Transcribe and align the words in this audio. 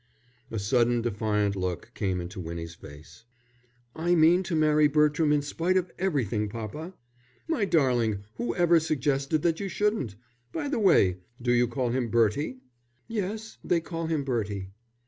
A 0.49 0.57
sullen, 0.57 1.03
defiant 1.03 1.55
look 1.55 1.91
came 1.93 2.19
into 2.19 2.39
Winnie's 2.39 2.73
face. 2.73 3.25
"I 3.95 4.15
mean 4.15 4.41
to 4.41 4.55
marry 4.55 4.87
Bertram 4.87 5.31
in 5.31 5.43
spite 5.43 5.77
of 5.77 5.91
everything, 5.99 6.49
papa." 6.49 6.95
"My 7.47 7.65
darling, 7.65 8.23
whoever 8.37 8.79
suggested 8.79 9.43
that 9.43 9.59
you 9.59 9.69
shouldn't? 9.69 10.15
By 10.51 10.69
the 10.69 10.79
way, 10.79 11.17
do 11.39 11.55
they 11.55 11.71
call 11.71 11.91
him 11.91 12.09
Bertie?" 12.09 12.61
"Yes, 13.07 13.59
they 13.63 13.79
call 13.79 14.07
him 14.07 14.23
Bertie." 14.23 14.71